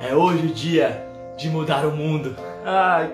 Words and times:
É 0.00 0.14
hoje 0.14 0.46
o 0.46 0.54
dia 0.54 1.04
de 1.36 1.48
mudar 1.48 1.84
o 1.84 1.90
mundo. 1.90 2.36
Ai, 2.64 3.10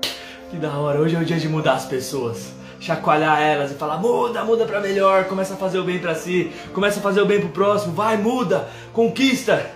que, 0.00 0.10
que 0.50 0.56
da 0.56 0.72
hora. 0.72 1.00
Hoje 1.00 1.16
é 1.16 1.18
o 1.18 1.24
dia 1.24 1.38
de 1.38 1.48
mudar 1.48 1.74
as 1.74 1.86
pessoas. 1.86 2.52
Chacoalhar 2.78 3.40
elas 3.40 3.70
e 3.70 3.74
falar: 3.74 3.96
muda, 3.96 4.44
muda 4.44 4.66
pra 4.66 4.80
melhor. 4.80 5.24
Começa 5.24 5.54
a 5.54 5.56
fazer 5.56 5.78
o 5.78 5.84
bem 5.84 5.98
pra 5.98 6.14
si. 6.14 6.52
Começa 6.74 7.00
a 7.00 7.02
fazer 7.02 7.22
o 7.22 7.26
bem 7.26 7.40
pro 7.40 7.48
próximo. 7.48 7.94
Vai, 7.94 8.18
muda. 8.18 8.68
Conquista. 8.92 9.70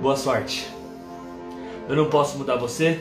Boa 0.00 0.16
sorte. 0.16 0.68
Eu 1.88 1.96
não 1.96 2.06
posso 2.06 2.38
mudar 2.38 2.56
você. 2.56 3.00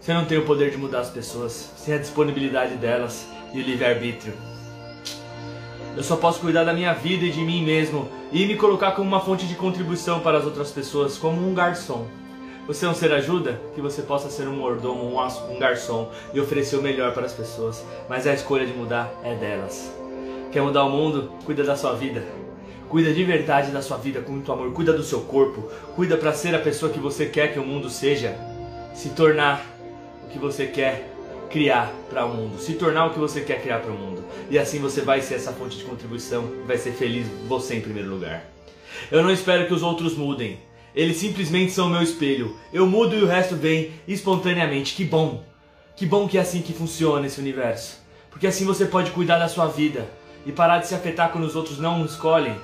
Você 0.00 0.12
não 0.12 0.24
tem 0.24 0.38
o 0.38 0.44
poder 0.44 0.70
de 0.70 0.76
mudar 0.76 1.00
as 1.00 1.10
pessoas, 1.10 1.70
sem 1.76 1.94
a 1.94 1.98
disponibilidade 1.98 2.74
delas 2.74 3.28
e 3.52 3.60
o 3.60 3.62
livre-arbítrio. 3.62 4.49
Eu 6.00 6.04
só 6.04 6.16
posso 6.16 6.40
cuidar 6.40 6.64
da 6.64 6.72
minha 6.72 6.94
vida 6.94 7.26
e 7.26 7.30
de 7.30 7.42
mim 7.42 7.62
mesmo 7.62 8.08
e 8.32 8.46
me 8.46 8.56
colocar 8.56 8.92
como 8.92 9.06
uma 9.06 9.20
fonte 9.20 9.46
de 9.46 9.54
contribuição 9.54 10.20
para 10.20 10.38
as 10.38 10.46
outras 10.46 10.70
pessoas, 10.70 11.18
como 11.18 11.46
um 11.46 11.52
garçom. 11.52 12.06
Você 12.66 12.86
não 12.86 12.94
ser 12.94 13.12
ajuda? 13.12 13.60
Que 13.74 13.82
você 13.82 14.00
possa 14.00 14.30
ser 14.30 14.48
um 14.48 14.56
mordomo, 14.56 15.04
um 15.04 15.58
garçom 15.58 16.10
e 16.32 16.40
oferecer 16.40 16.76
o 16.76 16.82
melhor 16.82 17.12
para 17.12 17.26
as 17.26 17.34
pessoas. 17.34 17.84
Mas 18.08 18.26
a 18.26 18.32
escolha 18.32 18.64
de 18.64 18.72
mudar 18.72 19.12
é 19.22 19.34
delas. 19.34 19.94
Quer 20.50 20.62
mudar 20.62 20.84
o 20.84 20.88
mundo? 20.88 21.32
Cuida 21.44 21.64
da 21.64 21.76
sua 21.76 21.92
vida. 21.92 22.24
Cuida 22.88 23.12
de 23.12 23.22
verdade 23.22 23.70
da 23.70 23.82
sua 23.82 23.98
vida 23.98 24.22
com 24.22 24.32
muito 24.32 24.50
amor. 24.50 24.72
Cuida 24.72 24.94
do 24.94 25.02
seu 25.02 25.20
corpo. 25.20 25.68
Cuida 25.94 26.16
para 26.16 26.32
ser 26.32 26.54
a 26.54 26.60
pessoa 26.60 26.90
que 26.90 26.98
você 26.98 27.26
quer 27.26 27.52
que 27.52 27.58
o 27.58 27.66
mundo 27.66 27.90
seja. 27.90 28.34
Se 28.94 29.10
tornar 29.10 29.66
o 30.24 30.28
que 30.28 30.38
você 30.38 30.66
quer 30.66 31.10
criar 31.50 31.92
para 32.08 32.24
o 32.24 32.34
mundo, 32.34 32.58
se 32.58 32.74
tornar 32.74 33.06
o 33.06 33.10
que 33.10 33.18
você 33.18 33.40
quer 33.40 33.60
criar 33.60 33.80
para 33.80 33.90
o 33.90 33.98
mundo. 33.98 34.24
E 34.48 34.58
assim 34.58 34.78
você 34.78 35.00
vai 35.00 35.20
ser 35.20 35.34
essa 35.34 35.52
fonte 35.52 35.76
de 35.76 35.84
contribuição, 35.84 36.50
vai 36.66 36.78
ser 36.78 36.92
feliz 36.92 37.26
você 37.46 37.76
em 37.76 37.80
primeiro 37.80 38.08
lugar. 38.08 38.44
Eu 39.10 39.22
não 39.22 39.30
espero 39.30 39.66
que 39.66 39.74
os 39.74 39.82
outros 39.82 40.16
mudem. 40.16 40.58
Eles 40.94 41.18
simplesmente 41.18 41.72
são 41.72 41.88
meu 41.88 42.02
espelho. 42.02 42.56
Eu 42.72 42.86
mudo 42.86 43.16
e 43.16 43.22
o 43.22 43.26
resto 43.26 43.54
vem 43.54 43.92
espontaneamente. 44.08 44.94
Que 44.94 45.04
bom. 45.04 45.44
Que 45.94 46.06
bom 46.06 46.26
que 46.26 46.38
é 46.38 46.40
assim 46.40 46.62
que 46.62 46.72
funciona 46.72 47.26
esse 47.26 47.40
universo. 47.40 47.98
Porque 48.30 48.46
assim 48.46 48.64
você 48.64 48.86
pode 48.86 49.10
cuidar 49.10 49.38
da 49.38 49.48
sua 49.48 49.66
vida 49.66 50.08
e 50.46 50.52
parar 50.52 50.78
de 50.78 50.88
se 50.88 50.94
afetar 50.94 51.30
quando 51.30 51.44
os 51.44 51.56
outros 51.56 51.78
não 51.78 52.04
escolhem 52.04 52.56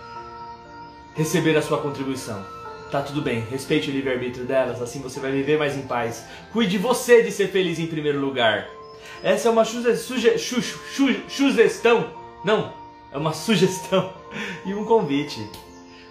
receber 1.15 1.57
a 1.57 1.63
sua 1.63 1.79
contribuição. 1.79 2.45
Tá 2.91 3.03
tudo 3.03 3.21
bem, 3.21 3.41
respeite 3.51 3.91
o 3.91 3.93
livre-arbítrio 3.93 4.45
delas, 4.45 4.81
assim 4.81 5.01
você 5.01 5.19
vai 5.19 5.33
viver 5.33 5.59
mais 5.59 5.77
em 5.77 5.83
paz. 5.83 6.25
Cuide 6.53 6.79
você 6.79 7.23
de 7.23 7.33
ser 7.33 7.49
feliz 7.49 7.79
em 7.79 7.87
primeiro 7.87 8.21
lugar. 8.21 8.69
Essa 9.23 9.49
é 9.49 9.51
uma 9.51 9.65
suge, 9.65 9.97
suge, 9.97 10.39
su, 10.39 10.63
su, 10.63 11.09
sugestão, 11.29 12.11
não, 12.45 12.73
é 13.13 13.19
uma 13.19 13.33
sugestão 13.35 14.13
e 14.65 14.75
um 14.75 14.85
convite. 14.85 15.45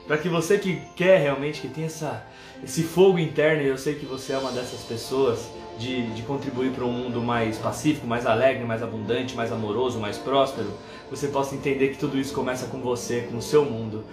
Para 0.07 0.17
que 0.17 0.29
você 0.29 0.57
que 0.57 0.81
quer 0.95 1.19
realmente, 1.19 1.61
que 1.61 1.67
tem 1.67 1.85
essa, 1.85 2.25
esse 2.63 2.83
fogo 2.83 3.17
interno, 3.17 3.63
e 3.63 3.67
eu 3.67 3.77
sei 3.77 3.95
que 3.95 4.05
você 4.05 4.33
é 4.33 4.37
uma 4.37 4.51
dessas 4.51 4.81
pessoas, 4.81 5.49
de, 5.79 6.07
de 6.13 6.21
contribuir 6.21 6.71
para 6.71 6.85
um 6.85 6.91
mundo 6.91 7.21
mais 7.21 7.57
pacífico, 7.57 8.07
mais 8.07 8.25
alegre, 8.25 8.63
mais 8.63 8.81
abundante, 8.81 9.35
mais 9.35 9.51
amoroso, 9.51 9.99
mais 9.99 10.17
próspero, 10.17 10.69
você 11.09 11.27
possa 11.27 11.55
entender 11.55 11.89
que 11.89 11.97
tudo 11.97 12.17
isso 12.17 12.33
começa 12.33 12.67
com 12.67 12.79
você, 12.79 13.27
com 13.29 13.37
o 13.37 13.41
seu 13.41 13.65
mundo. 13.65 14.03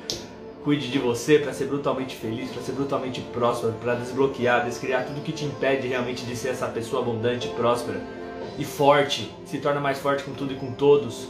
Cuide 0.64 0.88
de 0.88 0.98
você 0.98 1.38
para 1.38 1.52
ser 1.52 1.66
brutalmente 1.66 2.16
feliz, 2.16 2.50
para 2.50 2.62
ser 2.62 2.72
brutalmente 2.72 3.20
próspero, 3.20 3.72
para 3.74 3.94
desbloquear, 3.96 4.64
descriar 4.64 5.04
tudo 5.04 5.20
que 5.20 5.32
te 5.32 5.44
impede 5.44 5.88
realmente 5.88 6.24
de 6.24 6.36
ser 6.36 6.48
essa 6.50 6.68
pessoa 6.68 7.02
abundante, 7.02 7.48
próspera 7.48 8.00
e 8.58 8.64
forte. 8.64 9.30
Se 9.46 9.58
torna 9.58 9.80
mais 9.80 9.98
forte 9.98 10.24
com 10.24 10.32
tudo 10.32 10.52
e 10.52 10.56
com 10.56 10.72
todos. 10.72 11.28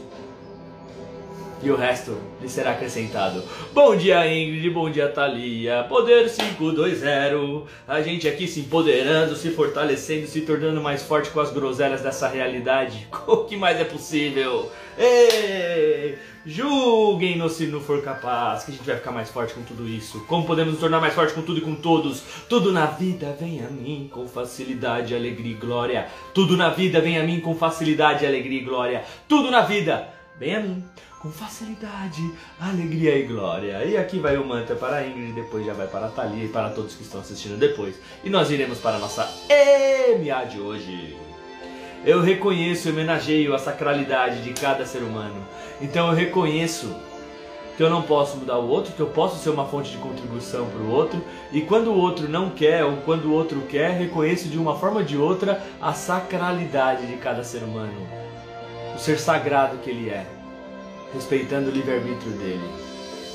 E 1.62 1.70
o 1.70 1.77
resto 1.77 2.19
lhe 2.41 2.48
será 2.48 2.73
acrescentado. 2.73 3.45
Bom 3.73 3.95
dia, 3.95 4.27
Ingrid. 4.27 4.69
Bom 4.70 4.91
dia, 4.91 5.09
Thalia. 5.09 5.84
Poder 5.89 6.28
520. 6.28 7.69
A 7.87 8.03
gente 8.03 8.27
aqui 8.27 8.48
se 8.48 8.61
empoderando, 8.61 9.37
se 9.37 9.50
fortalecendo, 9.50 10.27
se 10.27 10.41
tornando 10.41 10.81
mais 10.81 11.05
forte 11.05 11.31
com 11.31 11.39
as 11.39 11.53
groselhas 11.53 12.03
dessa 12.03 12.27
realidade. 12.27 13.06
O 13.28 13.45
que 13.45 13.56
mais 13.56 13.78
é 13.81 13.84
possível? 13.84 14.71
Ei! 14.99 16.19
Julguem-nos 16.44 17.53
se 17.53 17.66
não 17.66 17.80
for 17.80 18.03
capaz, 18.03 18.64
que 18.64 18.72
a 18.72 18.75
gente 18.75 18.84
vai 18.84 18.97
ficar 18.97 19.12
mais 19.12 19.30
forte 19.30 19.54
com 19.54 19.62
tudo 19.62 19.88
isso. 19.88 20.25
Como 20.26 20.44
podemos 20.44 20.72
nos 20.72 20.80
tornar 20.80 21.00
mais 21.00 21.14
forte 21.14 21.34
com 21.34 21.42
tudo 21.42 21.58
e 21.58 21.60
com 21.60 21.76
todos? 21.76 22.20
Tudo 22.48 22.72
na 22.72 22.86
vida 22.86 23.36
vem 23.38 23.64
a 23.64 23.70
mim 23.70 24.10
com 24.12 24.26
facilidade, 24.26 25.14
alegria 25.14 25.52
e 25.52 25.54
glória. 25.54 26.08
Tudo 26.34 26.56
na 26.56 26.70
vida 26.70 27.00
vem 27.00 27.16
a 27.16 27.22
mim 27.22 27.41
com 27.41 27.54
facilidade, 27.54 28.26
alegria 28.26 28.60
e 28.60 28.64
glória. 28.64 29.04
Tudo 29.28 29.52
na 29.52 29.60
vida 29.60 30.08
vem 30.36 30.56
a 30.56 30.60
mim 30.60 30.84
com 31.20 31.31
facilidade, 31.31 32.20
alegria 32.60 33.16
e 33.16 33.22
glória. 33.22 33.84
E 33.84 33.97
aqui 33.97 34.19
vai 34.19 34.36
o 34.36 34.44
mantra 34.44 34.75
para 34.75 34.97
a 34.97 35.06
Ingrid, 35.06 35.34
depois 35.34 35.64
já 35.64 35.72
vai 35.72 35.86
para 35.86 36.06
a 36.06 36.10
Thalia 36.10 36.44
e 36.44 36.48
para 36.48 36.70
todos 36.70 36.97
que 36.97 37.04
estão 37.04 37.20
assistindo 37.20 37.56
depois. 37.56 37.94
E 38.25 38.28
nós 38.28 38.50
iremos 38.50 38.78
para 38.78 38.97
a 38.97 38.98
nossa 38.98 39.32
EMA 39.48 40.44
de 40.47 40.58
hoje. 40.58 41.31
Eu 42.04 42.20
reconheço 42.20 42.88
e 42.88 42.90
homenageio 42.90 43.54
a 43.54 43.58
sacralidade 43.58 44.42
de 44.42 44.52
cada 44.52 44.84
ser 44.84 45.02
humano. 45.02 45.46
Então 45.80 46.08
eu 46.08 46.14
reconheço 46.14 46.92
que 47.76 47.82
eu 47.82 47.88
não 47.88 48.02
posso 48.02 48.36
mudar 48.36 48.58
o 48.58 48.68
outro, 48.68 48.92
que 48.92 49.00
eu 49.00 49.06
posso 49.06 49.42
ser 49.42 49.50
uma 49.50 49.66
fonte 49.66 49.92
de 49.92 49.98
contribuição 49.98 50.66
para 50.66 50.80
o 50.80 50.90
outro, 50.90 51.22
e 51.52 51.62
quando 51.62 51.92
o 51.92 51.96
outro 51.96 52.28
não 52.28 52.50
quer 52.50 52.84
ou 52.84 52.96
quando 52.98 53.26
o 53.26 53.32
outro 53.32 53.60
quer, 53.62 53.92
reconheço 53.92 54.48
de 54.48 54.58
uma 54.58 54.76
forma 54.78 54.98
ou 54.98 55.04
de 55.04 55.16
outra 55.16 55.62
a 55.80 55.92
sacralidade 55.92 57.06
de 57.06 57.16
cada 57.16 57.42
ser 57.44 57.62
humano, 57.62 58.06
o 58.94 58.98
ser 58.98 59.19
sagrado 59.19 59.78
que 59.78 59.90
ele 59.90 60.10
é, 60.10 60.26
respeitando 61.14 61.70
o 61.70 61.72
livre-arbítrio 61.72 62.32
dele. 62.32 62.69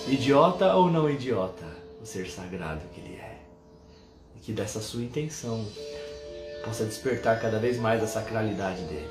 Idiota 0.08 0.76
ou 0.76 0.92
não 0.92 1.10
idiota, 1.10 1.66
o 2.02 2.06
ser 2.06 2.28
sagrado 2.28 2.82
que 2.94 3.02
ele 3.02 3.16
é. 3.16 3.38
E 4.36 4.40
que 4.40 4.52
dessa 4.52 4.80
sua 4.80 5.02
intenção 5.02 5.66
possa 6.68 6.84
despertar 6.84 7.40
cada 7.40 7.60
vez 7.60 7.78
mais 7.80 8.04
a 8.04 8.08
sacralidade 8.08 8.84
dele, 8.84 9.10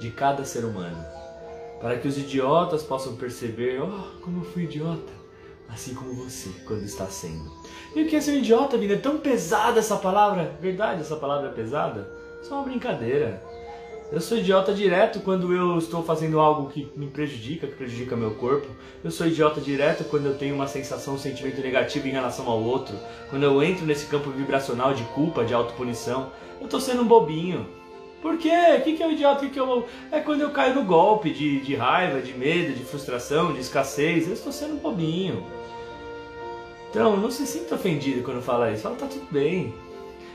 de 0.00 0.10
cada 0.10 0.44
ser 0.44 0.64
humano, 0.64 1.02
para 1.80 1.96
que 1.96 2.08
os 2.08 2.18
idiotas 2.18 2.82
possam 2.82 3.14
perceber: 3.14 3.80
oh, 3.80 4.20
como 4.20 4.40
eu 4.40 4.50
fui 4.50 4.64
idiota, 4.64 5.12
assim 5.68 5.94
como 5.94 6.12
você, 6.12 6.50
quando 6.66 6.82
está 6.82 7.06
sendo. 7.06 7.50
E 7.94 8.02
o 8.02 8.08
que 8.08 8.16
é 8.16 8.20
ser 8.20 8.32
um 8.32 8.38
idiota, 8.38 8.76
vida? 8.76 8.94
É 8.94 8.98
tão 8.98 9.18
pesada 9.18 9.78
essa 9.78 9.96
palavra? 9.96 10.56
Verdade, 10.60 11.02
essa 11.02 11.14
palavra 11.16 11.50
é 11.50 11.52
pesada? 11.52 12.10
É 12.44 12.52
uma 12.52 12.64
brincadeira. 12.64 13.40
Eu 14.12 14.20
sou 14.20 14.36
idiota 14.36 14.74
direto 14.74 15.20
quando 15.20 15.54
eu 15.54 15.78
estou 15.78 16.02
fazendo 16.02 16.38
algo 16.38 16.68
que 16.68 16.86
me 16.94 17.06
prejudica, 17.06 17.66
que 17.66 17.72
prejudica 17.72 18.14
meu 18.14 18.32
corpo. 18.32 18.68
Eu 19.02 19.10
sou 19.10 19.26
idiota 19.26 19.58
direto 19.58 20.04
quando 20.04 20.26
eu 20.26 20.34
tenho 20.34 20.54
uma 20.54 20.68
sensação, 20.68 21.14
um 21.14 21.18
sentimento 21.18 21.62
negativo 21.62 22.06
em 22.06 22.10
relação 22.10 22.46
ao 22.46 22.60
outro. 22.62 22.94
Quando 23.30 23.44
eu 23.44 23.62
entro 23.62 23.86
nesse 23.86 24.04
campo 24.04 24.28
vibracional 24.28 24.92
de 24.92 25.02
culpa, 25.14 25.46
de 25.46 25.54
autopunição. 25.54 26.30
Eu 26.60 26.66
estou 26.66 26.78
sendo 26.78 27.00
um 27.00 27.06
bobinho. 27.06 27.66
Por 28.20 28.36
quê? 28.36 28.52
O 28.76 28.82
que, 28.82 28.98
que 28.98 29.02
é 29.02 29.06
o 29.06 29.12
idiota? 29.12 29.38
O 29.38 29.48
que, 29.48 29.54
que 29.54 29.58
eu... 29.58 29.88
É 30.10 30.20
quando 30.20 30.42
eu 30.42 30.50
caio 30.50 30.74
no 30.74 30.84
golpe 30.84 31.30
de, 31.30 31.60
de 31.60 31.74
raiva, 31.74 32.20
de 32.20 32.34
medo, 32.34 32.74
de 32.74 32.84
frustração, 32.84 33.54
de 33.54 33.60
escassez. 33.60 34.26
Eu 34.26 34.34
estou 34.34 34.52
sendo 34.52 34.74
um 34.74 34.78
bobinho. 34.78 35.42
Então, 36.90 37.16
não 37.16 37.30
se 37.30 37.46
sinta 37.46 37.76
ofendido 37.76 38.22
quando 38.22 38.42
fala 38.42 38.70
isso. 38.70 38.82
Fala, 38.82 38.94
tá 38.94 39.06
tudo 39.06 39.26
bem. 39.30 39.72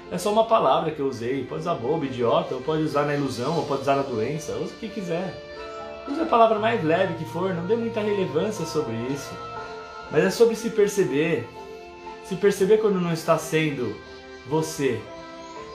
É 0.10 0.18
só 0.18 0.32
uma 0.32 0.46
palavra 0.46 0.92
que 0.92 1.00
eu 1.00 1.08
usei. 1.08 1.44
Pode 1.44 1.62
usar 1.62 1.74
bobo, 1.76 2.06
idiota, 2.06 2.56
ou 2.56 2.62
pode 2.62 2.84
usar 2.84 3.04
na 3.04 3.16
ilusão, 3.16 3.58
ou 3.58 3.66
pode 3.66 3.82
usar 3.82 3.96
na 3.96 4.04
doença, 4.04 4.54
use 4.54 4.74
o 4.74 4.78
que 4.78 4.88
quiser. 4.88 5.44
Use 6.08 6.22
a 6.22 6.26
palavra 6.26 6.58
mais 6.60 6.82
leve 6.84 7.16
que 7.16 7.26
for, 7.26 7.54
não 7.54 7.66
dê 7.66 7.76
muita 7.76 8.00
relevância 8.00 8.66
sobre 8.66 8.96
isso. 9.12 9.32
Mas 10.10 10.24
é 10.24 10.30
sobre 10.30 10.56
se 10.56 10.70
perceber. 10.70 11.48
Se 12.24 12.36
perceber 12.36 12.78
quando 12.78 13.02
não 13.02 13.12
está 13.12 13.38
sendo 13.38 13.96
você. 14.48 15.00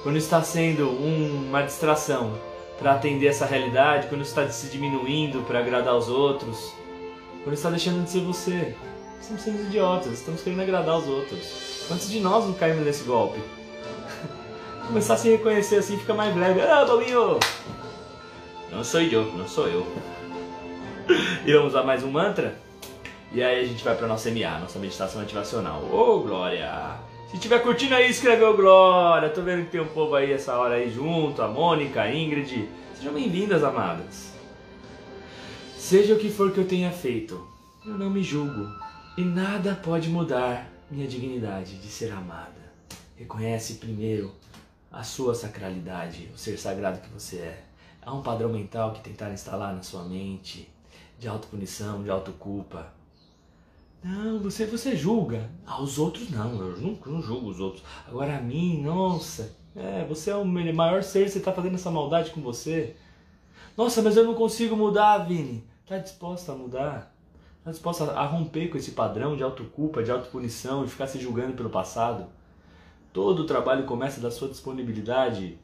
Quando 0.02 0.16
está 0.16 0.42
sendo 0.42 0.88
um, 0.88 1.48
uma 1.48 1.62
distração 1.62 2.32
para 2.78 2.92
atender 2.92 3.26
essa 3.26 3.44
realidade, 3.44 4.08
quando 4.08 4.22
está 4.22 4.48
se 4.48 4.68
diminuindo 4.68 5.42
para 5.42 5.58
agradar 5.58 5.94
os 5.94 6.08
outros, 6.08 6.72
quando 7.44 7.54
está 7.54 7.68
deixando 7.68 8.02
de 8.02 8.10
ser 8.10 8.20
você. 8.20 8.74
Estamos 9.20 9.42
sendo 9.42 9.62
idiotas, 9.62 10.12
estamos 10.14 10.42
querendo 10.42 10.62
agradar 10.62 10.98
os 10.98 11.06
outros. 11.06 11.84
Quantos 11.86 12.10
de 12.10 12.18
nós 12.18 12.44
não 12.44 12.54
caímos 12.54 12.84
nesse 12.84 13.04
golpe? 13.04 13.38
Começar 14.86 15.14
a 15.14 15.16
se 15.16 15.30
reconhecer 15.30 15.76
assim 15.76 15.98
fica 15.98 16.14
mais 16.14 16.34
leve. 16.36 16.60
Ah, 16.60 16.84
Bobinho! 16.84 17.38
Não 18.70 18.82
sou 18.82 19.00
eu, 19.00 19.24
não 19.36 19.46
sou 19.46 19.68
eu. 19.68 19.86
E 21.44 21.52
vamos 21.52 21.74
a 21.74 21.82
mais 21.82 22.04
um 22.04 22.10
mantra? 22.10 22.56
E 23.32 23.42
aí 23.42 23.64
a 23.64 23.66
gente 23.66 23.82
vai 23.82 23.96
para 23.96 24.06
nossa 24.06 24.30
MA, 24.30 24.60
nossa 24.60 24.78
meditação 24.78 25.20
ativacional. 25.20 25.82
Ô, 25.82 26.16
oh, 26.16 26.20
Glória! 26.20 26.96
Se 27.30 27.38
tiver 27.38 27.60
curtindo 27.60 27.94
aí, 27.94 28.10
escreveu 28.10 28.56
Glória. 28.56 29.30
Tô 29.30 29.42
vendo 29.42 29.64
que 29.64 29.72
tem 29.72 29.80
um 29.80 29.88
povo 29.88 30.14
aí 30.14 30.32
essa 30.32 30.56
hora 30.56 30.74
aí 30.74 30.90
junto, 30.90 31.42
a 31.42 31.48
Mônica, 31.48 32.00
a 32.00 32.14
Ingrid. 32.14 32.68
Sejam 32.94 33.12
bem-vindas, 33.12 33.64
amadas. 33.64 34.32
Seja 35.76 36.14
o 36.14 36.18
que 36.18 36.30
for 36.30 36.52
que 36.52 36.58
eu 36.58 36.66
tenha 36.66 36.90
feito, 36.90 37.44
eu 37.84 37.94
não 37.94 38.08
me 38.08 38.22
julgo. 38.22 38.68
E 39.16 39.22
nada 39.22 39.74
pode 39.74 40.08
mudar 40.08 40.70
minha 40.90 41.08
dignidade 41.08 41.76
de 41.78 41.88
ser 41.88 42.12
amada. 42.12 42.72
Reconhece 43.16 43.74
primeiro 43.74 44.32
a 44.92 45.02
sua 45.02 45.34
sacralidade, 45.34 46.30
o 46.34 46.38
ser 46.38 46.58
sagrado 46.58 47.00
que 47.00 47.08
você 47.08 47.38
é. 47.38 47.64
Há 48.02 48.12
um 48.12 48.22
padrão 48.22 48.50
mental 48.50 48.92
que 48.92 49.00
tentaram 49.00 49.32
instalar 49.32 49.74
na 49.74 49.82
sua 49.82 50.02
mente 50.02 50.68
de 51.18 51.26
autopunição, 51.26 52.02
de 52.02 52.10
autoculpa. 52.10 52.92
Não, 54.04 54.40
você, 54.40 54.66
você 54.66 54.94
julga. 54.94 55.48
Ah, 55.64 55.80
os 55.80 55.98
outros 55.98 56.28
não, 56.30 56.60
eu 56.60 56.76
nunca 56.76 57.08
não 57.08 57.22
julgo 57.22 57.48
os 57.48 57.60
outros. 57.60 57.84
Agora 58.06 58.36
a 58.36 58.40
mim, 58.40 58.82
nossa, 58.82 59.56
é, 59.74 60.04
você 60.04 60.30
é 60.30 60.36
o 60.36 60.44
maior 60.44 61.02
ser, 61.02 61.30
você 61.30 61.38
está 61.38 61.52
fazendo 61.52 61.76
essa 61.76 61.90
maldade 61.90 62.30
com 62.32 62.42
você. 62.42 62.96
Nossa, 63.76 64.02
mas 64.02 64.16
eu 64.16 64.24
não 64.24 64.34
consigo 64.34 64.76
mudar, 64.76 65.18
Vini. 65.18 65.64
Tá 65.86 65.96
disposta 65.98 66.52
a 66.52 66.54
mudar? 66.54 67.14
Tá 67.64 67.70
disposta 67.70 68.12
a 68.12 68.26
romper 68.26 68.68
com 68.68 68.76
esse 68.76 68.90
padrão 68.90 69.36
de 69.36 69.42
autoculpa, 69.42 70.02
de 70.02 70.10
autopunição 70.10 70.84
e 70.84 70.88
ficar 70.88 71.06
se 71.06 71.18
julgando 71.18 71.54
pelo 71.54 71.70
passado? 71.70 72.26
Todo 73.12 73.40
o 73.40 73.46
trabalho 73.46 73.84
começa 73.84 74.20
da 74.20 74.30
sua 74.30 74.48
disponibilidade 74.48 75.58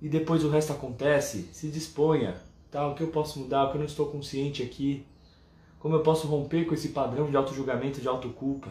e 0.00 0.08
depois 0.08 0.44
o 0.44 0.50
resto 0.50 0.72
acontece. 0.72 1.48
Se 1.52 1.68
disponha. 1.68 2.36
Tá, 2.70 2.86
o 2.86 2.94
que 2.94 3.02
eu 3.02 3.08
posso 3.08 3.38
mudar? 3.38 3.64
O 3.64 3.70
que 3.70 3.76
eu 3.76 3.80
não 3.80 3.86
estou 3.86 4.06
consciente 4.06 4.62
aqui? 4.62 5.06
Como 5.78 5.94
eu 5.94 6.02
posso 6.02 6.26
romper 6.26 6.64
com 6.66 6.74
esse 6.74 6.88
padrão 6.88 7.30
de 7.30 7.36
auto-julgamento, 7.36 8.00
de 8.00 8.08
autoculpa? 8.08 8.70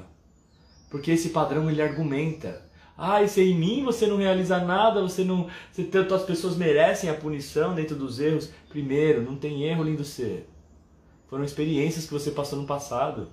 Porque 0.90 1.12
esse 1.12 1.30
padrão 1.30 1.70
ele 1.70 1.82
argumenta. 1.82 2.64
Ah, 2.98 3.22
isso 3.22 3.40
é 3.40 3.44
em 3.44 3.58
mim, 3.58 3.84
você 3.84 4.08
não 4.08 4.18
realiza 4.18 4.60
nada, 4.60 5.02
você 5.02 5.24
não. 5.24 5.50
Você, 5.72 5.90
as 6.14 6.24
pessoas 6.24 6.56
merecem 6.56 7.10
a 7.10 7.14
punição 7.14 7.74
dentro 7.74 7.96
dos 7.96 8.20
erros. 8.20 8.52
Primeiro, 8.70 9.22
não 9.22 9.36
tem 9.36 9.64
erro, 9.64 9.84
lindo 9.84 10.04
ser. 10.04 10.48
Foram 11.28 11.44
experiências 11.44 12.06
que 12.06 12.14
você 12.14 12.32
passou 12.32 12.60
no 12.60 12.68
passado. 12.68 13.30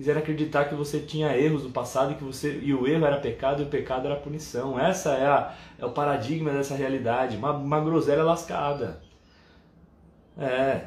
Quiseram 0.00 0.20
acreditar 0.22 0.64
que 0.64 0.74
você 0.74 0.98
tinha 0.98 1.36
erros 1.36 1.62
no 1.62 1.72
passado 1.72 2.12
e 2.12 2.14
que 2.14 2.24
você 2.24 2.58
e 2.62 2.72
o 2.72 2.86
erro 2.86 3.04
era 3.04 3.20
pecado 3.20 3.62
e 3.62 3.66
o 3.66 3.68
pecado 3.68 4.06
era 4.06 4.16
punição. 4.16 4.80
Essa 4.80 5.10
é, 5.10 5.26
a, 5.26 5.54
é 5.78 5.84
o 5.84 5.90
paradigma 5.90 6.50
dessa 6.50 6.74
realidade. 6.74 7.36
Uma, 7.36 7.52
uma 7.52 7.80
groselha 7.80 8.24
lascada. 8.24 9.02
É. 10.38 10.86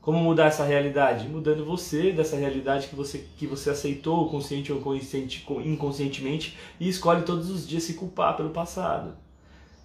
Como 0.00 0.18
mudar 0.20 0.46
essa 0.46 0.64
realidade? 0.64 1.28
Mudando 1.28 1.62
você 1.62 2.12
dessa 2.12 2.34
realidade 2.34 2.88
que 2.88 2.96
você, 2.96 3.28
que 3.36 3.46
você 3.46 3.68
aceitou, 3.68 4.30
consciente 4.30 4.72
ou 4.72 4.80
consciente, 4.80 5.46
inconscientemente, 5.62 6.56
e 6.80 6.88
escolhe 6.88 7.24
todos 7.26 7.50
os 7.50 7.68
dias 7.68 7.82
se 7.82 7.92
culpar 7.92 8.38
pelo 8.38 8.48
passado. 8.48 9.18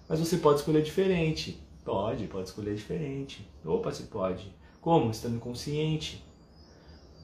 Mas 0.08 0.18
você 0.18 0.38
pode 0.38 0.60
escolher 0.60 0.80
diferente. 0.80 1.62
Pode, 1.84 2.26
pode 2.26 2.48
escolher 2.48 2.74
diferente. 2.74 3.46
Opa, 3.62 3.92
se 3.92 4.04
pode. 4.04 4.50
Como? 4.80 5.10
Estando 5.10 5.38
consciente. 5.38 6.24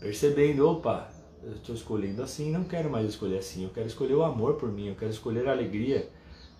Percebendo, 0.02 0.68
opa, 0.68 1.08
eu 1.42 1.52
estou 1.52 1.74
escolhendo 1.74 2.22
assim, 2.22 2.50
não 2.50 2.64
quero 2.64 2.90
mais 2.90 3.08
escolher 3.08 3.38
assim. 3.38 3.64
Eu 3.64 3.70
quero 3.70 3.86
escolher 3.86 4.14
o 4.14 4.22
amor 4.22 4.54
por 4.54 4.70
mim, 4.70 4.88
eu 4.88 4.94
quero 4.94 5.10
escolher 5.10 5.48
a 5.48 5.52
alegria 5.52 6.10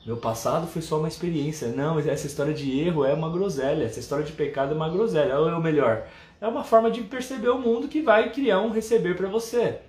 meu 0.05 0.17
passado 0.17 0.67
foi 0.67 0.83
só 0.83 0.99
uma 0.99 1.07
experiência. 1.07 1.69
Não, 1.69 1.99
essa 1.99 2.27
história 2.27 2.53
de 2.53 2.81
erro 2.81 3.05
é 3.05 3.15
uma 3.15 3.31
groselha. 3.31 3.85
Essa 3.85 4.01
história 4.01 4.25
de 4.25 4.33
pecado 4.33 4.73
é 4.73 4.77
uma 4.77 4.89
groselha. 4.89 5.39
Ou 5.39 5.61
melhor, 5.61 6.09
é 6.41 6.49
uma 6.49 6.65
forma 6.65 6.91
de 6.91 7.03
perceber 7.03 7.51
o 7.51 7.59
mundo 7.59 7.89
que 7.89 8.03
vai 8.03 8.33
criar 8.33 8.61
um 8.61 8.71
receber 8.71 9.17
para 9.17 9.29
você. 9.29 9.81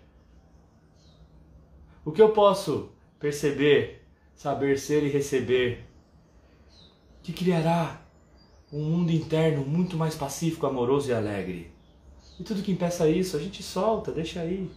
O 2.05 2.11
que 2.11 2.21
eu 2.21 2.29
posso 2.29 2.91
perceber, 3.19 4.05
saber 4.35 4.77
ser 4.77 5.03
e 5.03 5.09
receber, 5.09 5.85
que 7.23 7.33
criará 7.33 8.01
um 8.71 8.83
mundo 8.83 9.11
interno 9.11 9.65
muito 9.65 9.97
mais 9.97 10.13
pacífico, 10.13 10.67
amoroso 10.67 11.09
e 11.09 11.13
alegre. 11.13 11.72
E 12.39 12.43
tudo 12.43 12.63
que 12.63 12.71
impeça 12.71 13.07
isso, 13.07 13.37
a 13.37 13.39
gente 13.39 13.61
solta, 13.61 14.11
deixa 14.11 14.41
aí. 14.41 14.69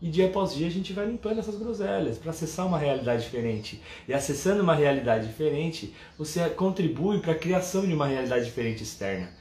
E 0.00 0.08
dia 0.10 0.26
após 0.26 0.54
dia 0.54 0.68
a 0.68 0.70
gente 0.70 0.92
vai 0.92 1.06
limpando 1.06 1.40
essas 1.40 1.56
groselhas 1.56 2.18
para 2.18 2.30
acessar 2.30 2.66
uma 2.66 2.78
realidade 2.78 3.24
diferente. 3.24 3.82
E 4.06 4.14
acessando 4.14 4.62
uma 4.62 4.74
realidade 4.74 5.26
diferente, 5.26 5.94
você 6.16 6.48
contribui 6.50 7.20
para 7.20 7.32
a 7.32 7.38
criação 7.38 7.84
de 7.84 7.92
uma 7.92 8.06
realidade 8.06 8.44
diferente 8.44 8.82
externa. 8.82 9.32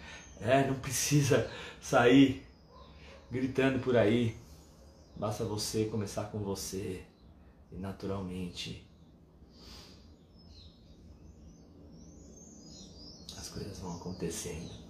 É, 0.41 0.65
não 0.65 0.75
precisa 0.75 1.49
sair 1.79 2.43
gritando 3.29 3.79
por 3.79 3.95
aí. 3.95 4.35
Basta 5.15 5.43
você 5.43 5.85
começar 5.85 6.25
com 6.25 6.39
você. 6.39 7.03
E 7.71 7.75
naturalmente 7.75 8.87
as 13.37 13.49
coisas 13.49 13.77
vão 13.79 13.97
acontecendo. 13.97 14.86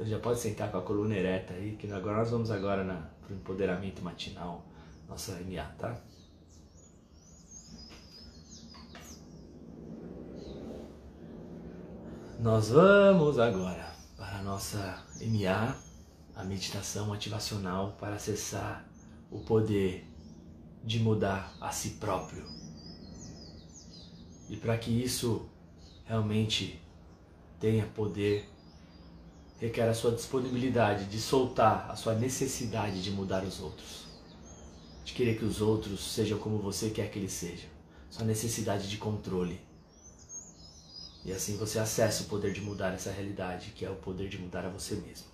Então 0.00 0.08
já 0.08 0.18
pode 0.18 0.40
sentar 0.40 0.72
com 0.72 0.78
a 0.78 0.80
coluna 0.80 1.14
ereta 1.14 1.52
aí, 1.52 1.76
que 1.76 1.86
agora 1.92 2.16
nós 2.16 2.30
vamos 2.30 2.50
agora 2.50 2.82
para 3.20 3.34
o 3.34 3.36
empoderamento 3.36 4.02
matinal, 4.02 4.64
nossa 5.06 5.38
MA, 5.42 5.62
tá? 5.78 5.94
Nós 12.38 12.70
vamos 12.70 13.38
agora 13.38 13.94
para 14.16 14.38
a 14.38 14.42
nossa 14.42 15.04
MA, 15.20 15.76
a 16.34 16.44
meditação 16.44 17.06
motivacional 17.06 17.94
para 18.00 18.14
acessar 18.14 18.88
o 19.30 19.40
poder 19.40 20.06
de 20.82 20.98
mudar 20.98 21.54
a 21.60 21.70
si 21.72 21.90
próprio. 22.00 22.46
E 24.48 24.56
para 24.56 24.78
que 24.78 24.90
isso 24.90 25.46
realmente 26.06 26.80
tenha 27.60 27.84
poder 27.84 28.48
requer 29.60 29.86
a 29.86 29.94
sua 29.94 30.12
disponibilidade 30.12 31.04
de 31.04 31.20
soltar 31.20 31.90
a 31.90 31.94
sua 31.94 32.14
necessidade 32.14 33.02
de 33.02 33.10
mudar 33.10 33.44
os 33.44 33.60
outros, 33.60 34.06
de 35.04 35.12
querer 35.12 35.38
que 35.38 35.44
os 35.44 35.60
outros 35.60 36.00
sejam 36.14 36.38
como 36.38 36.58
você 36.58 36.88
quer 36.88 37.10
que 37.10 37.18
eles 37.18 37.32
sejam, 37.32 37.68
sua 38.08 38.24
necessidade 38.24 38.88
de 38.88 38.96
controle. 38.96 39.60
E 41.26 41.30
assim 41.30 41.58
você 41.58 41.78
acessa 41.78 42.22
o 42.22 42.26
poder 42.26 42.54
de 42.54 42.62
mudar 42.62 42.94
essa 42.94 43.12
realidade, 43.12 43.72
que 43.72 43.84
é 43.84 43.90
o 43.90 43.96
poder 43.96 44.30
de 44.30 44.38
mudar 44.38 44.64
a 44.64 44.70
você 44.70 44.94
mesmo. 44.94 45.26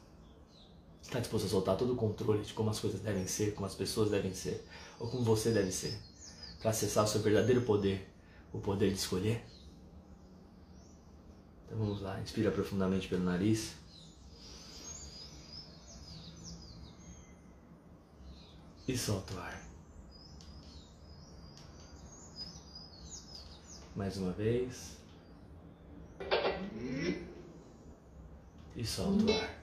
Está 1.00 1.20
disposto 1.20 1.44
a 1.44 1.48
soltar 1.48 1.76
todo 1.76 1.92
o 1.92 1.96
controle 1.96 2.42
de 2.42 2.52
como 2.52 2.68
as 2.68 2.80
coisas 2.80 2.98
devem 3.00 3.28
ser, 3.28 3.54
como 3.54 3.64
as 3.64 3.76
pessoas 3.76 4.10
devem 4.10 4.34
ser, 4.34 4.66
ou 4.98 5.08
como 5.08 5.22
você 5.22 5.52
deve 5.52 5.70
ser, 5.70 5.96
para 6.60 6.70
acessar 6.70 7.04
o 7.04 7.06
seu 7.06 7.22
verdadeiro 7.22 7.62
poder, 7.62 8.12
o 8.52 8.58
poder 8.58 8.90
de 8.90 8.98
escolher? 8.98 9.46
Então 11.64 11.78
vamos 11.78 12.00
lá, 12.00 12.20
inspira 12.20 12.50
profundamente 12.50 13.06
pelo 13.06 13.22
nariz. 13.22 13.85
E 18.88 18.96
solta 18.96 19.34
o 19.34 19.38
ar. 19.38 19.60
Mais 23.94 24.16
uma 24.16 24.32
vez. 24.32 24.96
E 28.76 28.84
solta 28.84 29.24
o 29.24 29.32
ar. 29.32 29.56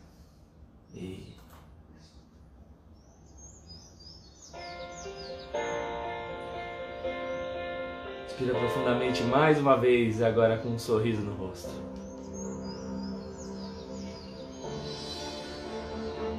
E 0.93 1.33
Inspira 8.25 8.55
profundamente 8.55 9.21
mais 9.23 9.59
uma 9.59 9.77
vez, 9.77 10.21
agora 10.21 10.57
com 10.57 10.69
um 10.69 10.79
sorriso 10.79 11.21
no 11.21 11.33
rosto. 11.35 11.69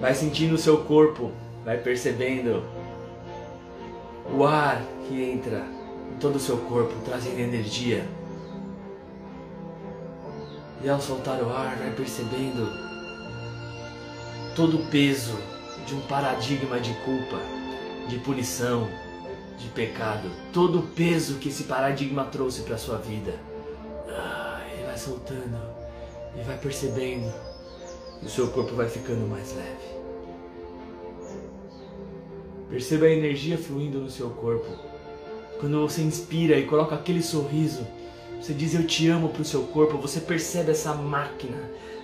Vai 0.01 0.13
sentindo 0.13 0.57
o 0.57 0.59
seu 0.59 0.85
corpo 0.85 1.33
vai 1.65 1.79
percebendo 1.79 2.63
o 4.33 4.45
ar 4.45 4.83
que 5.07 5.23
entra 5.23 5.65
em 6.13 6.19
todo 6.19 6.37
o 6.37 6.41
seu 6.41 6.59
corpo, 6.59 6.95
trazendo 7.05 7.39
energia. 7.39 8.05
E 10.83 10.89
ao 10.89 11.01
soltar 11.01 11.43
o 11.43 11.51
ar, 11.51 11.77
vai 11.77 11.91
percebendo 11.93 12.69
todo 14.55 14.77
o 14.77 14.87
peso 14.87 15.39
de 15.87 15.95
um 15.95 16.01
paradigma 16.03 16.79
de 16.79 16.93
culpa, 17.01 17.39
de 18.09 18.19
punição, 18.19 18.89
de 19.59 19.69
pecado, 19.69 20.31
todo 20.53 20.81
o 20.81 20.83
peso 20.89 21.39
que 21.39 21.49
esse 21.49 21.65
paradigma 21.65 22.25
trouxe 22.25 22.63
para 22.63 22.77
sua 22.77 22.99
vida. 22.99 23.35
Ah, 24.09 24.61
ele 24.73 24.85
vai 24.85 24.99
soltando 24.99 25.59
e 26.37 26.43
vai 26.43 26.59
percebendo 26.59 27.33
e 28.23 28.27
o 28.27 28.29
seu 28.29 28.49
corpo 28.49 28.75
vai 28.75 28.89
ficando 28.89 29.27
mais 29.27 29.55
leve. 29.55 30.04
Perceba 32.75 33.07
a 33.07 33.11
energia 33.11 33.57
fluindo 33.57 34.01
no 34.01 34.11
seu 34.11 34.29
corpo. 34.31 34.67
Quando 35.61 35.81
você 35.81 36.03
inspira 36.03 36.59
e 36.59 36.67
coloca 36.67 36.97
aquele 36.97 37.23
sorriso, 37.23 37.87
você 38.41 38.53
diz 38.53 38.75
eu 38.75 38.85
te 38.85 39.07
amo 39.07 39.29
para 39.29 39.43
o 39.43 39.45
seu 39.45 39.63
corpo, 39.63 39.97
você 39.97 40.19
percebe 40.19 40.73
essa 40.73 40.93
máquina, 40.93 41.57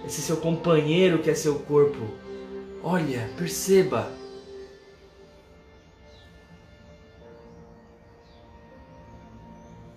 esse 0.06 0.22
seu 0.22 0.36
companheiro 0.36 1.18
que 1.18 1.28
é 1.28 1.34
seu 1.34 1.58
corpo. 1.58 1.98
Olha, 2.84 3.28
perceba. 3.36 4.12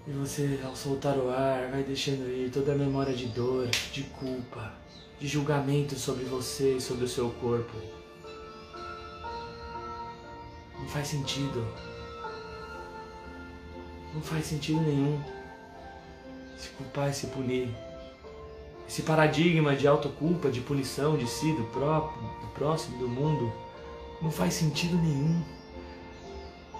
E 0.08 0.12
você, 0.12 0.60
ao 0.64 0.76
soltar 0.76 1.20
o 1.20 1.30
ar, 1.30 1.70
vai 1.70 1.84
deixando 1.84 2.28
ir 2.28 2.50
toda 2.50 2.72
a 2.72 2.76
memória 2.76 3.14
de 3.14 3.28
dor, 3.28 3.70
de 3.92 4.02
culpa, 4.02 4.74
de 5.20 5.28
julgamento 5.28 5.94
sobre 6.00 6.24
você 6.24 6.78
e 6.78 6.82
sobre 6.82 7.06
o 7.06 7.08
seu 7.08 7.30
corpo. 7.30 8.03
Não 10.84 10.90
faz 10.90 11.08
sentido. 11.08 11.66
Não 14.14 14.22
faz 14.22 14.46
sentido 14.46 14.82
nenhum 14.82 15.18
se 16.58 16.68
culpar 16.72 17.10
e 17.10 17.14
se 17.14 17.28
punir. 17.28 17.74
Esse 18.86 19.02
paradigma 19.04 19.78
de 19.78 19.88
autoculpa, 19.88 20.52
de 20.52 20.60
punição 20.60 21.18
de 21.18 21.26
si, 21.26 21.54
do 21.54 21.64
próprio, 21.72 22.22
do 22.42 22.48
próximo, 22.54 22.98
do 22.98 23.08
mundo, 23.08 23.52
não 24.22 24.30
faz 24.30 24.56
sentido 24.56 24.98
nenhum. 24.98 25.42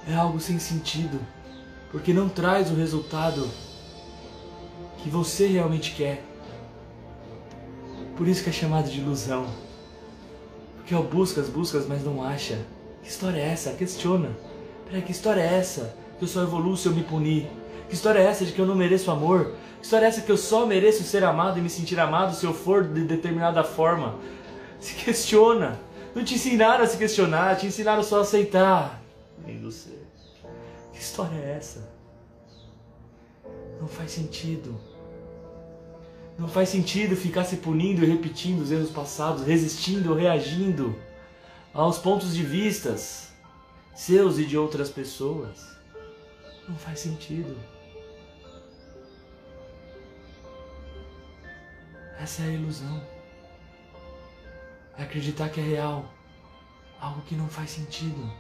É 0.06 0.14
algo 0.14 0.38
sem 0.38 0.60
sentido, 0.60 1.18
porque 1.90 2.14
não 2.14 2.28
traz 2.28 2.70
o 2.70 2.76
resultado 2.76 3.50
que 4.98 5.10
você 5.10 5.48
realmente 5.48 5.96
quer. 5.96 6.22
Por 8.18 8.28
isso 8.28 8.44
que 8.44 8.50
é 8.50 8.54
chamado 8.54 8.92
de 8.92 9.00
ilusão. 9.00 9.48
Porque 10.76 10.94
eu 10.94 11.04
buscas, 11.04 11.48
buscas, 11.48 11.88
mas 11.88 12.04
não 12.04 12.22
acha. 12.22 12.60
Que 13.04 13.10
história 13.10 13.40
é 13.40 13.50
essa? 13.50 13.74
Questiona. 13.74 14.30
Peraí, 14.86 15.02
que 15.02 15.12
história 15.12 15.42
é 15.42 15.60
essa? 15.60 15.94
Que 16.18 16.24
eu 16.24 16.28
só 16.28 16.42
evoluo 16.42 16.78
se 16.78 16.88
eu 16.88 16.94
me 16.94 17.04
punir. 17.04 17.48
Que 17.90 17.94
história 17.94 18.20
é 18.20 18.24
essa 18.24 18.46
de 18.46 18.54
que 18.54 18.60
eu 18.60 18.66
não 18.66 18.76
mereço 18.76 19.12
amor? 19.12 19.54
Que 19.80 19.84
história 19.84 20.06
é 20.06 20.10
essa 20.10 20.22
que 20.22 20.32
eu 20.32 20.38
só 20.38 20.66
mereço 20.66 21.04
ser 21.04 21.24
amado 21.24 21.60
e 21.60 21.62
me 21.62 21.70
sentir 21.70 22.00
amado 22.00 22.34
se 22.34 22.46
eu 22.46 22.54
for 22.54 22.84
de 22.88 23.04
determinada 23.04 23.64
forma? 23.64 24.16
Se 24.80 24.96
questiona. 24.96 25.78
Não 26.16 26.24
te 26.24 26.36
ensinaram 26.36 26.84
a 26.84 26.88
se 26.88 26.98
questionar, 26.98 27.58
te 27.58 27.68
ensinaram 27.68 28.04
só 28.04 28.20
a 28.20 28.22
aceitar. 28.22 29.02
Lindo 29.46 29.70
ser. 29.72 30.08
Que 30.94 31.00
história 31.00 31.36
é 31.36 31.58
essa? 31.58 31.92
Não 33.82 33.88
faz 33.88 34.12
sentido. 34.12 34.80
Não 36.40 36.48
faz 36.48 36.70
sentido 36.70 37.16
ficar 37.16 37.44
se 37.44 37.58
punindo 37.58 38.04
e 38.04 38.08
repetindo 38.08 38.62
os 38.62 38.72
erros 38.72 38.90
passados, 38.90 39.46
resistindo 39.46 40.12
ou 40.12 40.16
reagindo 40.16 40.96
aos 41.74 41.98
pontos 41.98 42.36
de 42.36 42.44
vistas 42.44 43.34
seus 43.96 44.38
e 44.38 44.46
de 44.46 44.58
outras 44.58 44.90
pessoas. 44.90 45.76
Não 46.68 46.76
faz 46.76 47.00
sentido. 47.00 47.58
Essa 52.20 52.44
é 52.44 52.46
a 52.46 52.52
ilusão. 52.52 53.02
É 54.98 55.04
acreditar 55.04 55.50
que 55.50 55.60
é 55.60 55.64
real. 55.64 56.06
Algo 57.00 57.22
que 57.22 57.36
não 57.36 57.48
faz 57.48 57.72
sentido. 57.72 58.32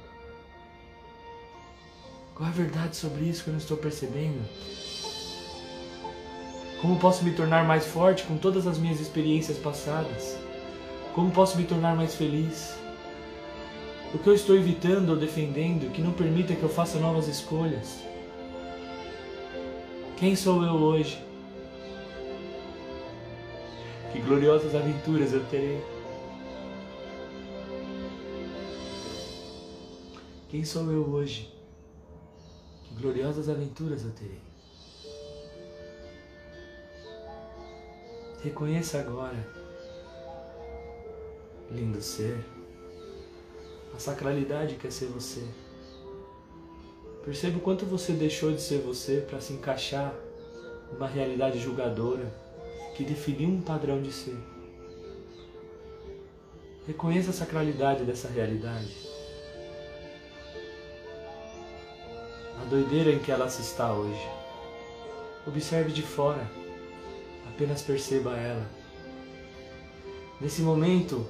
Qual 2.35 2.47
é 2.47 2.51
a 2.51 2.55
verdade 2.55 2.95
sobre 2.95 3.25
isso 3.25 3.43
que 3.43 3.49
eu 3.49 3.53
não 3.53 3.59
estou 3.59 3.77
percebendo? 3.77 4.41
Como 6.81 6.99
posso 6.99 7.23
me 7.23 7.33
tornar 7.33 7.65
mais 7.65 7.85
forte 7.85 8.23
com 8.23 8.37
todas 8.37 8.65
as 8.65 8.77
minhas 8.77 8.99
experiências 8.99 9.57
passadas? 9.57 10.37
Como 11.13 11.31
posso 11.31 11.57
me 11.57 11.65
tornar 11.65 11.95
mais 11.95 12.15
feliz? 12.15 12.82
O 14.13 14.19
que 14.19 14.29
eu 14.29 14.35
estou 14.35 14.55
evitando 14.55 15.09
ou 15.09 15.15
defendendo 15.15 15.91
que 15.91 16.01
não 16.01 16.13
permita 16.13 16.55
que 16.55 16.61
eu 16.61 16.69
faça 16.69 16.99
novas 16.99 17.27
escolhas? 17.27 17.99
Quem 20.17 20.35
sou 20.35 20.63
eu 20.63 20.73
hoje? 20.73 21.19
Que 24.11 24.19
gloriosas 24.19 24.75
aventuras 24.75 25.33
eu 25.33 25.43
terei. 25.47 25.83
Quem 30.47 30.63
sou 30.63 30.91
eu 30.91 31.09
hoje? 31.09 31.51
Que 32.83 32.93
gloriosas 33.01 33.49
aventuras 33.49 34.03
eu 34.05 34.11
terei. 34.11 34.39
Reconheça 38.43 38.99
agora, 38.99 39.47
lindo 41.71 41.99
ser, 42.01 42.37
a 43.93 43.99
sacralidade 43.99 44.75
que 44.75 44.87
é 44.87 44.91
ser 44.91 45.07
você. 45.07 45.43
Perceba 47.23 47.57
o 47.57 47.61
quanto 47.61 47.85
você 47.85 48.13
deixou 48.13 48.51
de 48.51 48.61
ser 48.61 48.79
você 48.79 49.17
para 49.21 49.39
se 49.39 49.53
encaixar 49.53 50.13
numa 50.91 51.07
realidade 51.07 51.59
julgadora 51.59 52.31
que 52.95 53.03
definiu 53.03 53.49
um 53.49 53.61
padrão 53.61 54.01
de 54.01 54.11
ser. 54.11 54.37
Reconheça 56.85 57.29
a 57.29 57.33
sacralidade 57.33 58.03
dessa 58.03 58.27
realidade. 58.27 58.93
A 62.61 62.65
doideira 62.65 63.11
em 63.11 63.19
que 63.19 63.31
ela 63.31 63.49
se 63.49 63.61
está 63.61 63.93
hoje. 63.93 64.27
Observe 65.47 65.91
de 65.91 66.01
fora 66.01 66.45
apenas 67.53 67.81
perceba 67.81 68.35
ela. 68.35 68.65
Nesse 70.41 70.61
momento, 70.61 71.25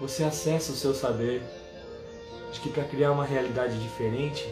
você 0.00 0.24
acessa 0.24 0.72
o 0.72 0.74
seu 0.74 0.92
saber 0.92 1.42
de 2.52 2.60
que 2.60 2.70
para 2.70 2.84
criar 2.84 3.12
uma 3.12 3.24
realidade 3.24 3.78
diferente, 3.80 4.46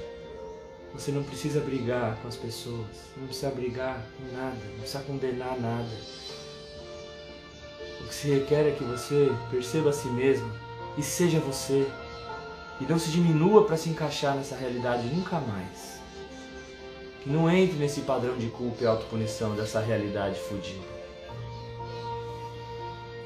você 0.93 1.13
não 1.13 1.23
precisa 1.23 1.61
brigar 1.61 2.17
com 2.17 2.29
as 2.29 2.37
pessoas, 2.37 2.87
não 3.17 3.27
precisa 3.27 3.51
brigar 3.51 4.05
com 4.17 4.37
nada, 4.37 4.57
não 4.73 4.79
precisa 4.79 5.03
condenar 5.03 5.59
nada. 5.61 5.89
O 8.01 8.05
que 8.09 8.15
se 8.15 8.29
requer 8.31 8.69
é 8.69 8.71
que 8.71 8.85
você 8.85 9.31
perceba 9.51 9.91
a 9.91 9.93
si 9.93 10.09
mesmo 10.09 10.51
e 10.97 11.03
seja 11.03 11.39
você. 11.41 11.87
E 12.81 12.85
não 12.85 12.99
se 12.99 13.11
diminua 13.11 13.65
para 13.65 13.77
se 13.77 13.91
encaixar 13.91 14.37
nessa 14.37 14.57
realidade 14.57 15.07
nunca 15.09 15.41
mais. 15.41 16.01
Que 17.23 17.29
não 17.29 17.51
entre 17.51 17.77
nesse 17.77 18.03
padrão 18.03 18.39
de 18.39 18.49
culpa 18.49 18.83
e 18.83 18.87
autopunição 18.87 19.55
dessa 19.55 19.81
realidade 19.81 20.39
fodida. 20.39 20.87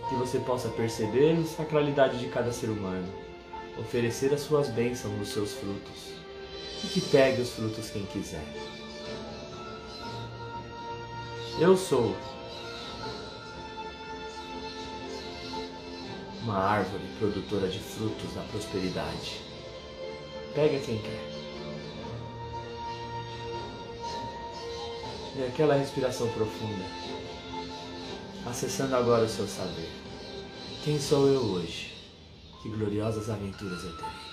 Que 0.09 0.15
você 0.15 0.39
possa 0.39 0.69
perceber 0.69 1.39
a 1.39 1.45
sacralidade 1.45 2.19
de 2.19 2.29
cada 2.29 2.51
ser 2.51 2.71
humano, 2.71 3.07
oferecer 3.79 4.33
as 4.33 4.41
suas 4.41 4.69
bênçãos 4.69 5.17
nos 5.19 5.29
seus 5.29 5.53
frutos 5.53 6.13
e 6.85 6.87
que 6.89 7.01
pegue 7.01 7.43
os 7.43 7.51
frutos 7.51 7.91
quem 7.91 8.05
quiser. 8.07 8.45
Eu 11.61 11.77
sou 11.77 12.17
uma 16.43 16.59
árvore 16.59 17.05
produtora 17.19 17.69
de 17.69 17.79
frutos 17.79 18.35
da 18.35 18.43
prosperidade. 18.43 19.41
Pega 20.55 20.79
quem 20.81 20.99
quer. 20.99 21.31
E 25.37 25.45
aquela 25.47 25.75
respiração 25.75 26.29
profunda, 26.29 26.85
acessando 28.45 28.95
agora 28.97 29.25
o 29.25 29.29
seu 29.29 29.47
saber. 29.47 29.89
Quem 30.85 31.01
sou 31.01 31.27
eu 31.29 31.41
hoje? 31.41 31.92
Que 32.63 32.69
gloriosas 32.69 33.29
aventuras 33.29 33.83
eu 33.83 33.97
terei. 33.97 34.33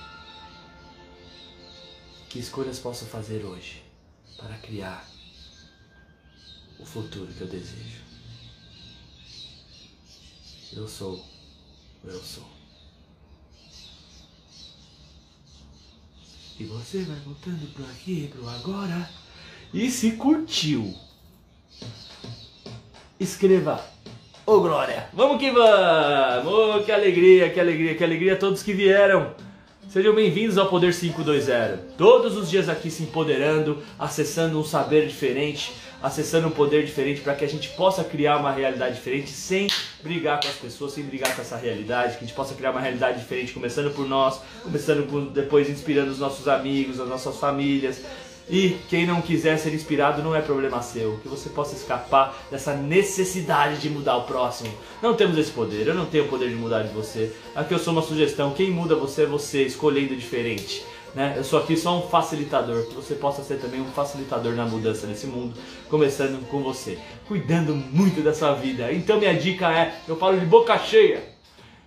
Que 2.30 2.38
escolhas 2.38 2.78
posso 2.78 3.06
fazer 3.06 3.44
hoje 3.44 3.84
para 4.38 4.56
criar 4.60 5.10
o 6.78 6.86
futuro 6.86 7.34
que 7.34 7.42
eu 7.42 7.48
desejo? 7.48 8.04
Eu 10.72 10.88
sou, 10.88 11.26
eu 12.04 12.24
sou. 12.24 12.48
E 16.60 16.66
você 16.66 17.04
vai 17.06 17.20
voltando 17.22 17.74
pro 17.74 17.86
aqui 17.86 18.28
pro 18.28 18.48
agora. 18.48 19.10
E 19.74 19.90
se 19.90 20.12
curtiu, 20.12 20.96
escreva 23.20 23.84
Ô 24.50 24.62
Glória! 24.62 25.08
Vamos 25.14 25.38
que 25.38 25.52
vamos! 25.52 26.52
Oh, 26.52 26.84
que 26.84 26.92
alegria, 26.92 27.52
que 27.52 27.60
alegria, 27.60 27.94
que 27.94 28.04
alegria 28.04 28.34
a 28.34 28.36
todos 28.36 28.64
que 28.64 28.74
vieram! 28.74 29.36
Sejam 29.88 30.16
bem-vindos 30.16 30.58
ao 30.58 30.66
Poder 30.66 30.92
520. 30.92 31.96
Todos 31.96 32.36
os 32.36 32.50
dias 32.50 32.68
aqui 32.68 32.90
se 32.90 33.04
empoderando, 33.04 33.78
acessando 34.00 34.60
um 34.60 34.64
saber 34.64 35.06
diferente, 35.06 35.72
acessando 36.02 36.48
um 36.48 36.50
poder 36.50 36.84
diferente 36.84 37.22
para 37.22 37.36
que 37.36 37.46
a 37.46 37.48
gente 37.48 37.70
possa 37.70 38.04
criar 38.04 38.38
uma 38.38 38.52
realidade 38.52 38.96
diferente 38.96 39.30
sem 39.30 39.68
brigar 40.02 40.40
com 40.42 40.48
as 40.48 40.56
pessoas, 40.56 40.94
sem 40.94 41.04
brigar 41.04 41.36
com 41.36 41.44
essa 41.44 41.56
realidade, 41.56 42.14
que 42.14 42.24
a 42.24 42.28
gente 42.28 42.36
possa 42.36 42.56
criar 42.56 42.72
uma 42.72 42.82
realidade 42.82 43.20
diferente, 43.20 43.54
começando 43.54 43.94
por 43.94 44.08
nós, 44.08 44.42
começando 44.64 45.08
por, 45.08 45.30
depois 45.30 45.70
inspirando 45.70 46.10
os 46.10 46.18
nossos 46.18 46.48
amigos, 46.48 47.00
as 47.00 47.08
nossas 47.08 47.38
famílias, 47.38 48.02
e 48.50 48.78
quem 48.90 49.06
não 49.06 49.22
quiser 49.22 49.58
ser 49.58 49.74
inspirado 49.74 50.24
não 50.24 50.36
é 50.36 50.42
problema 50.42 50.82
seu. 50.82 51.20
Que 51.22 51.28
você 51.28 51.50
possa 51.50 51.76
escapar 51.76 52.36
dessa 52.50 52.74
necessidade 52.74 53.78
de 53.78 53.90
mudar 53.90 54.18
o 54.18 54.24
próximo. 54.24 54.74
Não 55.02 55.14
temos 55.14 55.38
esse 55.38 55.52
poder, 55.52 55.88
eu 55.88 55.94
não 55.94 56.06
tenho 56.06 56.26
o 56.26 56.28
poder 56.28 56.50
de 56.50 56.56
mudar 56.56 56.84
de 56.84 56.94
você. 56.94 57.32
Aqui 57.56 57.74
eu 57.74 57.80
sou 57.80 57.94
uma 57.94 58.02
sugestão, 58.02 58.54
quem 58.54 58.72
muda 58.72 58.96
você 58.96 59.24
é 59.24 59.26
você, 59.26 59.64
escolhendo 59.64 60.16
diferente. 60.16 60.84
Né? 61.14 61.34
Eu 61.38 61.44
sou 61.44 61.60
aqui 61.60 61.76
só 61.76 61.98
um 61.98 62.02
facilitador, 62.04 62.86
que 62.86 62.96
você 62.96 63.16
possa 63.16 63.44
ser 63.44 63.60
também 63.60 63.82
um 63.82 63.92
facilitador 63.92 64.54
na 64.54 64.66
mudança 64.66 65.08
nesse 65.08 65.28
mundo, 65.28 65.54
começando 65.90 66.46
com 66.48 66.62
você, 66.62 67.00
cuidando 67.28 67.76
muito 67.76 68.22
da 68.22 68.34
sua 68.34 68.54
vida. 68.54 68.92
Então 68.92 69.18
minha 69.18 69.34
dica 69.34 69.72
é, 69.72 69.96
eu 70.08 70.16
falo 70.18 70.40
de 70.40 70.46
boca 70.46 70.78
cheia, 70.78 71.24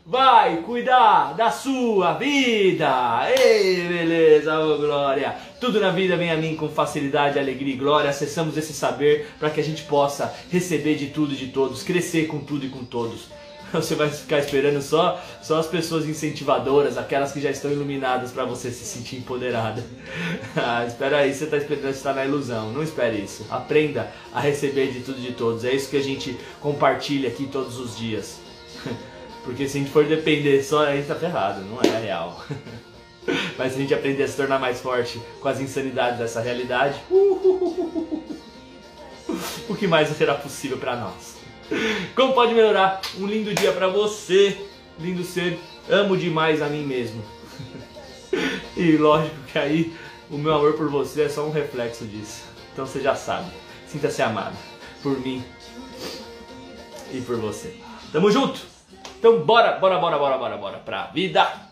vai 0.04 0.58
cuidar 0.58 1.34
da 1.34 1.50
sua 1.50 2.14
vida. 2.14 3.28
Ei, 3.38 3.86
beleza, 3.86 4.58
ô 4.58 4.78
glória. 4.78 5.51
Tudo 5.62 5.78
na 5.78 5.90
vida 5.90 6.16
vem 6.16 6.28
a 6.28 6.36
mim 6.36 6.56
com 6.56 6.68
facilidade, 6.68 7.38
alegria 7.38 7.74
e 7.74 7.76
glória. 7.76 8.10
Acessamos 8.10 8.56
esse 8.56 8.72
saber 8.72 9.28
para 9.38 9.48
que 9.48 9.60
a 9.60 9.62
gente 9.62 9.84
possa 9.84 10.34
receber 10.50 10.96
de 10.96 11.10
tudo 11.10 11.34
e 11.34 11.36
de 11.36 11.46
todos, 11.46 11.84
crescer 11.84 12.26
com 12.26 12.40
tudo 12.40 12.66
e 12.66 12.68
com 12.68 12.84
todos. 12.84 13.28
Você 13.72 13.94
vai 13.94 14.10
ficar 14.10 14.40
esperando 14.40 14.82
só, 14.82 15.22
só 15.40 15.60
as 15.60 15.68
pessoas 15.68 16.04
incentivadoras, 16.04 16.98
aquelas 16.98 17.30
que 17.30 17.40
já 17.40 17.48
estão 17.48 17.70
iluminadas 17.70 18.32
para 18.32 18.44
você 18.44 18.72
se 18.72 18.84
sentir 18.84 19.18
empoderada. 19.18 19.84
Ah, 20.56 20.84
espera 20.84 21.18
aí, 21.18 21.32
você 21.32 21.44
está 21.44 21.56
esperando 21.56 21.94
estar 21.94 22.12
na 22.12 22.26
ilusão. 22.26 22.72
Não 22.72 22.82
espere 22.82 23.18
isso. 23.18 23.46
Aprenda 23.48 24.12
a 24.34 24.40
receber 24.40 24.90
de 24.90 25.00
tudo 25.00 25.20
e 25.20 25.22
de 25.22 25.32
todos. 25.32 25.64
É 25.64 25.72
isso 25.72 25.88
que 25.88 25.96
a 25.96 26.02
gente 26.02 26.36
compartilha 26.60 27.28
aqui 27.28 27.46
todos 27.46 27.78
os 27.78 27.96
dias. 27.96 28.40
Porque 29.44 29.68
se 29.68 29.78
a 29.78 29.80
gente 29.80 29.92
for 29.92 30.04
depender 30.04 30.60
só, 30.64 30.86
a 30.86 30.96
gente 30.96 31.06
tá 31.06 31.14
ferrado, 31.14 31.62
não 31.62 31.80
é 31.80 32.00
real. 32.00 32.44
Mas 33.58 33.72
se 33.72 33.78
a 33.78 33.80
gente 33.80 33.94
aprender 33.94 34.22
a 34.22 34.28
se 34.28 34.36
tornar 34.36 34.58
mais 34.58 34.80
forte 34.80 35.20
com 35.40 35.48
as 35.48 35.60
insanidades 35.60 36.18
dessa 36.18 36.40
realidade, 36.40 37.00
o 39.68 39.76
que 39.78 39.86
mais 39.86 40.08
será 40.08 40.34
possível 40.34 40.78
para 40.78 40.96
nós? 40.96 41.36
Como 42.14 42.34
pode 42.34 42.54
melhorar? 42.54 43.00
Um 43.18 43.26
lindo 43.26 43.54
dia 43.54 43.72
para 43.72 43.88
você, 43.88 44.56
lindo 44.98 45.24
ser. 45.24 45.58
Amo 45.88 46.16
demais 46.16 46.60
a 46.62 46.68
mim 46.68 46.84
mesmo. 46.84 47.22
E 48.76 48.96
lógico 48.96 49.36
que 49.50 49.58
aí 49.58 49.94
o 50.30 50.38
meu 50.38 50.54
amor 50.54 50.74
por 50.74 50.88
você 50.88 51.22
é 51.22 51.28
só 51.28 51.44
um 51.44 51.50
reflexo 51.50 52.04
disso. 52.04 52.44
Então 52.72 52.86
você 52.86 53.00
já 53.00 53.14
sabe. 53.14 53.50
Sinta-se 53.86 54.22
amado 54.22 54.56
por 55.02 55.18
mim 55.20 55.44
e 57.12 57.20
por 57.20 57.36
você. 57.36 57.76
Tamo 58.12 58.30
junto! 58.30 58.60
Então 59.18 59.40
bora, 59.44 59.72
bora, 59.78 59.98
bora, 59.98 60.18
bora, 60.18 60.38
bora, 60.38 60.56
bora 60.56 60.78
pra 60.78 61.06
vida! 61.08 61.71